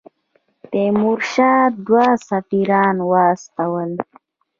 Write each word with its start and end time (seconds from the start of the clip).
تیمورشاه 0.69 1.61
دوه 1.85 2.07
سفیران 2.29 2.97
واستول. 3.09 3.91